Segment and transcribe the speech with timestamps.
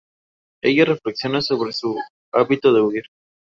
[0.63, 1.95] Ella reflexiona sobre su
[2.33, 3.03] hábito de huir.